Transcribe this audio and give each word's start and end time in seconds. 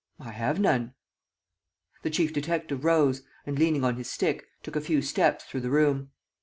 "I 0.19 0.31
have 0.31 0.59
none." 0.59 0.95
The 2.01 2.09
chief 2.09 2.33
detective 2.33 2.83
rose 2.83 3.21
and, 3.45 3.59
leaning 3.59 3.83
on 3.83 3.97
his 3.97 4.09
stick, 4.09 4.47
took 4.63 4.75
a 4.75 4.81
few 4.81 4.99
steps 5.03 5.43
through 5.43 5.61
the 5.61 5.69
room. 5.69 6.09